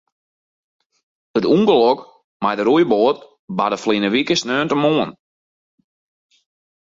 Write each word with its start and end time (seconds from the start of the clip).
It 1.37 1.45
ûngelok 1.55 1.99
mei 2.43 2.55
de 2.57 2.63
roeiboat 2.67 3.17
barde 3.57 3.77
ferline 3.83 4.09
wike 4.13 4.35
sneontemoarn. 4.41 5.11